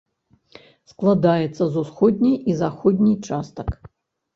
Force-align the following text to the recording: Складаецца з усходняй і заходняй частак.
Складаецца 0.93 1.53
з 1.59 1.69
усходняй 1.85 2.35
і 2.49 2.59
заходняй 2.67 3.17
частак. 3.33 3.69